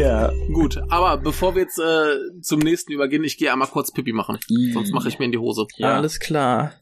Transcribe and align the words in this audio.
Ja. 0.00 0.32
Gut, 0.52 0.80
aber 0.90 1.18
bevor 1.18 1.54
wir 1.54 1.62
jetzt 1.62 1.78
äh, 1.78 2.40
zum 2.42 2.60
nächsten 2.60 2.92
übergehen, 2.92 3.22
ich 3.24 3.36
gehe 3.38 3.52
einmal 3.52 3.68
kurz 3.68 3.92
Pipi 3.92 4.12
machen. 4.12 4.38
Sonst 4.72 4.92
mache 4.92 5.08
ich 5.08 5.18
mir 5.18 5.26
in 5.26 5.32
die 5.32 5.38
Hose. 5.38 5.66
Ja. 5.76 5.96
Alles 5.96 6.18
klar. 6.20 6.72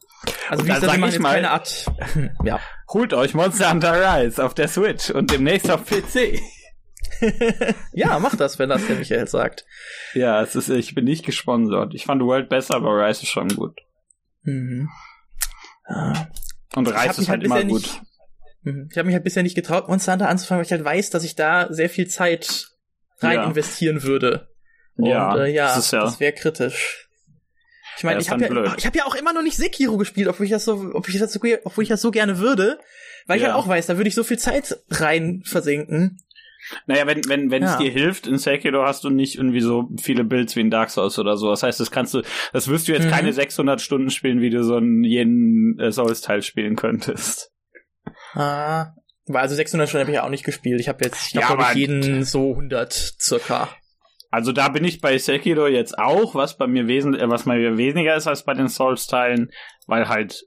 Also 0.48 0.62
Und 0.62 0.66
wie 0.68 0.72
dann 0.72 0.80
gesagt, 0.80 0.82
wir 0.82 0.88
sag 0.91 1.00
machen 1.00 1.12
ich 1.14 1.18
mal- 1.20 1.34
keine 1.34 1.50
Art. 1.50 1.86
ja. 2.45 2.60
Holt 2.92 3.14
euch 3.14 3.34
Monster 3.34 3.70
Hunter 3.70 3.92
Rise 4.23 4.45
auf 4.45 4.54
der 4.54 4.68
Switch 4.68 5.10
und 5.10 5.30
demnächst 5.30 5.70
auf 5.70 5.84
PC. 5.84 6.41
ja, 7.92 8.18
mach 8.18 8.36
das, 8.36 8.59
wenn 8.59 8.68
das 8.68 8.86
der 8.86 8.96
Michael 8.96 9.27
sagt. 9.28 9.64
Ja, 10.14 10.41
es 10.42 10.55
ist, 10.56 10.69
ich 10.69 10.95
bin 10.95 11.05
nicht 11.05 11.24
gesponsert. 11.24 11.95
Ich 11.95 12.05
fand 12.05 12.23
World 12.23 12.48
besser, 12.48 12.77
aber 12.77 12.91
Rise 12.91 13.23
ist 13.23 13.28
schon 13.28 13.48
gut. 13.48 13.78
Mhm. 14.42 14.88
Ah. 15.87 16.27
Und 16.77 16.88
Rise 16.88 17.09
ist 17.09 17.19
halt 17.19 17.28
halt 17.28 17.45
immer 17.45 17.62
gut. 17.64 17.82
nicht- 17.82 18.02
Mhm. 18.62 18.88
Ich 18.91 18.98
habe 18.98 19.06
mich 19.06 19.14
halt 19.14 19.23
bisher 19.23 19.45
nicht 19.45 19.55
getraut, 19.55 19.88
Monster 19.88 20.12
Hunter 20.12 20.28
anzufangen, 20.28 20.59
weil 20.59 20.66
ich 20.66 20.73
halt 20.73 20.84
weiß, 20.84 21.10
dass 21.10 21.23
ich 21.23 21.37
da 21.37 21.73
sehr 21.73 21.88
viel 21.88 22.09
Zeit 22.09 22.70
rein 23.20 23.34
Ja. 23.36 23.45
investieren 23.45 24.02
würde. 24.02 24.48
Und, 24.96 25.06
Ja, 25.06 25.36
äh, 25.36 25.52
ja, 25.52 25.66
das 25.74 25.90
das, 25.90 26.14
ja- 26.14 26.20
wäre 26.20 26.32
kritisch. 26.32 27.09
Ich 27.96 28.04
meine, 28.04 28.20
ich 28.20 28.30
habe 28.30 28.45
ja, 28.45 28.74
ich 28.76 28.86
hab 28.86 28.95
ja 28.95 29.04
auch 29.06 29.16
immer 29.16 29.32
noch 29.32 29.42
nicht 29.42 29.56
Sekiro 29.56 29.96
gespielt, 29.96 30.28
obwohl 30.28 30.46
ich 30.46 30.52
das 30.52 30.64
so, 30.64 30.90
obwohl 30.95 31.14
ich 31.14 31.20
das 31.20 31.32
so, 31.32 31.40
obwohl 31.64 31.82
ich 31.82 31.88
das 31.90 32.00
so 32.00 32.10
gerne 32.12 32.38
würde, 32.38 32.78
weil 33.26 33.38
ich 33.38 33.42
Ja. 33.42 33.48
halt 33.52 33.56
auch 33.59 33.66
weiß, 33.68 33.86
da 33.86 33.96
würde 33.96 34.09
ich 34.09 34.14
so 34.14 34.23
viel 34.23 34.38
Zeit 34.38 34.78
rein 34.90 35.42
versenken. 35.45 36.20
Naja, 36.86 37.06
wenn, 37.06 37.23
wenn, 37.28 37.50
wenn 37.50 37.62
Ja. 37.62 37.73
es 37.73 37.78
dir 37.78 37.90
hilft, 37.90 38.26
in 38.26 38.36
Sekiro 38.38 38.84
hast 38.84 39.02
du 39.02 39.10
nicht 39.10 39.37
irgendwie 39.37 39.60
so 39.60 39.88
viele 40.00 40.23
Builds 40.24 40.54
wie 40.54 40.60
in 40.60 40.70
Dark 40.70 40.90
Souls 40.90 41.18
oder 41.18 41.37
so. 41.37 41.48
Das 41.50 41.62
heißt, 41.62 41.80
das 41.80 41.90
kannst 41.90 42.14
du, 42.14 42.23
das 42.52 42.68
wirst 42.68 42.87
du 42.88 42.93
jetzt 42.93 43.06
Mhm. 43.06 43.10
keine 43.10 43.32
600 43.32 43.80
Stunden 43.80 44.10
spielen, 44.10 44.40
wie 44.40 44.50
du 44.50 44.62
so 44.62 44.76
einen 44.76 45.02
jeden 45.02 45.78
äh, 45.80 45.90
Souls-Teil 45.90 46.43
spielen 46.43 46.76
könntest. 46.76 47.50
Ah, 48.34 48.93
weil 49.34 49.43
also 49.43 49.54
600 49.54 49.88
Stunden 49.88 50.02
habe 50.02 50.10
ich 50.12 50.16
ja 50.16 50.24
auch 50.24 50.30
nicht 50.30 50.45
gespielt. 50.45 50.80
Ich 50.80 50.88
habe 50.88 51.04
jetzt, 51.04 51.29
ich 51.29 51.32
Ja, 51.34 51.46
glaube, 51.46 51.62
aber- 51.62 51.73
ich 51.73 51.76
jeden 51.79 52.24
so 52.24 52.51
100 52.54 52.93
circa. 52.93 53.68
Also 54.30 54.52
da 54.52 54.68
bin 54.68 54.84
ich 54.84 55.01
bei 55.01 55.16
Sekiro 55.16 55.66
jetzt 55.68 55.98
auch, 55.98 56.34
was 56.34 56.59
bei 56.59 56.66
mir 56.66 56.87
wesen 56.87 57.15
äh, 57.15 57.29
was 57.30 57.45
bei 57.45 57.56
mir 57.56 57.79
weniger 57.79 58.15
ist 58.15 58.26
als 58.26 58.45
bei 58.45 58.52
den 58.54 58.68
Souls-Teilen, 58.68 59.51
weil 59.87 60.09
halt 60.09 60.45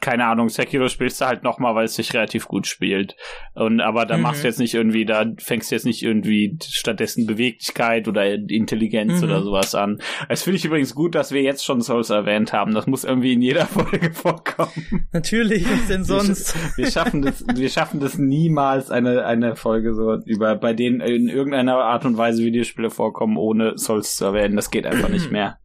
keine 0.00 0.26
Ahnung, 0.26 0.48
Sekiro 0.48 0.88
spielst 0.88 1.20
du 1.20 1.26
halt 1.26 1.42
nochmal, 1.42 1.74
weil 1.74 1.84
es 1.86 1.94
sich 1.94 2.14
relativ 2.14 2.46
gut 2.48 2.66
spielt. 2.66 3.16
Und 3.54 3.80
aber 3.80 4.06
da 4.06 4.16
Mhm. 4.16 4.22
machst 4.22 4.42
du 4.42 4.48
jetzt 4.48 4.58
nicht 4.58 4.74
irgendwie, 4.74 5.04
da 5.04 5.24
fängst 5.38 5.70
du 5.70 5.74
jetzt 5.74 5.84
nicht 5.84 6.02
irgendwie 6.02 6.56
stattdessen 6.64 7.26
Beweglichkeit 7.26 8.08
oder 8.08 8.26
Intelligenz 8.32 9.18
Mhm. 9.18 9.24
oder 9.24 9.42
sowas 9.42 9.74
an. 9.74 9.98
Es 10.28 10.42
finde 10.44 10.56
ich 10.58 10.64
übrigens 10.64 10.94
gut, 10.94 11.14
dass 11.14 11.32
wir 11.32 11.42
jetzt 11.42 11.64
schon 11.64 11.80
Souls 11.80 12.10
erwähnt 12.10 12.52
haben. 12.52 12.74
Das 12.74 12.86
muss 12.86 13.04
irgendwie 13.04 13.32
in 13.32 13.42
jeder 13.42 13.66
Folge 13.66 14.12
vorkommen. 14.12 15.06
Natürlich, 15.12 15.64
was 15.70 15.86
denn 15.88 16.04
sonst? 16.04 16.56
Wir 16.78 16.90
schaffen 16.90 17.22
das, 17.22 17.44
wir 17.54 17.68
schaffen 17.68 18.00
das 18.00 18.18
niemals 18.18 18.90
eine, 18.90 19.24
eine 19.26 19.56
Folge 19.56 19.94
so 19.94 20.16
über, 20.24 20.56
bei 20.56 20.72
denen 20.74 21.00
in 21.00 21.28
irgendeiner 21.28 21.76
Art 21.76 22.04
und 22.04 22.16
Weise 22.16 22.42
Videospiele 22.44 22.90
vorkommen, 22.90 23.36
ohne 23.36 23.76
Souls 23.78 24.16
zu 24.16 24.24
erwähnen. 24.26 24.56
Das 24.56 24.70
geht 24.70 24.86
einfach 24.86 25.08
nicht 25.08 25.30
mehr. 25.32 25.58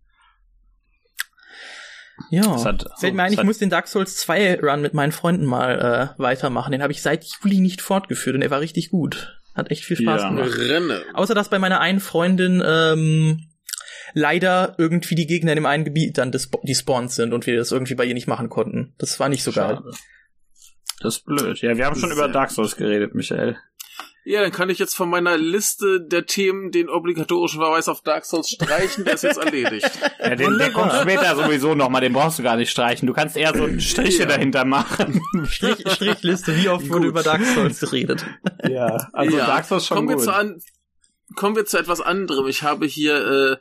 Ja. 2.29 2.63
Hat- 2.63 2.85
Fällt 2.99 3.13
mir 3.15 3.23
ein, 3.23 3.31
ich 3.33 3.37
hat- 3.39 3.45
muss 3.45 3.57
den 3.59 3.69
Dark 3.69 3.87
Souls 3.87 4.15
2 4.17 4.59
Run 4.61 4.81
mit 4.81 4.93
meinen 4.93 5.11
Freunden 5.11 5.45
mal 5.45 6.13
äh, 6.17 6.21
weitermachen. 6.21 6.71
Den 6.71 6.81
habe 6.81 6.91
ich 6.91 7.01
seit 7.01 7.23
Juli 7.25 7.59
nicht 7.59 7.81
fortgeführt 7.81 8.35
und 8.35 8.41
er 8.41 8.49
war 8.51 8.59
richtig 8.59 8.89
gut. 8.89 9.37
Hat 9.55 9.71
echt 9.71 9.83
viel 9.85 9.97
Spaß 9.97 10.21
Ja. 10.21 10.29
gemacht. 10.29 10.57
Renne. 10.57 11.01
Außer 11.13 11.33
dass 11.35 11.49
bei 11.49 11.59
meiner 11.59 11.79
einen 11.79 11.99
Freundin 11.99 12.61
ähm, 12.65 13.49
leider 14.13 14.75
irgendwie 14.77 15.15
die 15.15 15.27
Gegner 15.27 15.51
in 15.51 15.57
dem 15.57 15.65
einen 15.65 15.83
Gebiet 15.85 16.17
dann 16.17 16.31
des- 16.31 16.49
die 16.63 16.75
spawnt 16.75 17.11
sind 17.11 17.33
und 17.33 17.45
wir 17.47 17.55
das 17.57 17.71
irgendwie 17.71 17.95
bei 17.95 18.05
ihr 18.05 18.13
nicht 18.13 18.27
machen 18.27 18.49
konnten. 18.49 18.93
Das 18.97 19.19
war 19.19 19.29
nicht 19.29 19.43
so 19.43 19.51
geil. 19.51 19.75
Schade. 19.75 19.91
Das 21.01 21.17
ist 21.17 21.25
blöd. 21.25 21.59
Ja, 21.61 21.77
wir 21.77 21.85
haben 21.85 21.99
schon 21.99 22.11
über 22.11 22.27
Dark 22.27 22.49
Souls 22.51 22.75
geredet, 22.75 23.13
Michael. 23.13 23.57
Ja, 24.29 24.41
dann 24.41 24.51
kann 24.51 24.69
ich 24.69 24.77
jetzt 24.77 24.93
von 24.93 25.09
meiner 25.09 25.37
Liste 25.37 26.01
der 26.01 26.25
Themen 26.25 26.71
den 26.71 26.89
obligatorischen 26.89 27.61
Verweis 27.61 27.87
auf 27.87 28.01
Dark 28.01 28.25
Souls 28.25 28.49
streichen. 28.49 29.05
Der 29.05 29.13
ist 29.13 29.23
jetzt 29.23 29.37
erledigt. 29.37 29.89
Ja, 30.19 30.35
den, 30.35 30.57
der 30.57 30.71
kommt 30.71 30.91
später 30.91 31.33
sowieso 31.37 31.73
nochmal, 31.75 32.01
den 32.01 32.11
brauchst 32.11 32.37
du 32.39 32.43
gar 32.43 32.57
nicht 32.57 32.69
streichen. 32.69 33.07
Du 33.07 33.13
kannst 33.13 33.37
eher 33.37 33.55
so 33.55 33.79
Striche 33.79 34.23
Ja. 34.23 34.25
dahinter 34.25 34.65
machen. 34.65 35.21
Strich, 35.45 35.77
Strichliste, 35.89 36.57
wie 36.57 36.67
oft 36.67 36.89
wurde 36.89 37.07
über 37.07 37.23
Dark 37.23 37.45
Souls 37.45 37.79
geredet? 37.79 38.25
Ja, 38.67 39.07
also 39.13 39.37
Ja. 39.37 39.45
Dark 39.45 39.63
Souls 39.63 39.85
schon 39.87 39.95
kommen 39.95 40.07
gut. 40.09 40.17
Wir 40.17 40.23
zu 40.23 40.33
an 40.35 40.61
Kommen 41.35 41.55
wir 41.55 41.65
zu 41.65 41.77
etwas 41.77 42.01
anderem. 42.01 42.47
Ich 42.47 42.63
habe 42.63 42.85
hier 42.85 43.15
äh, 43.53 43.57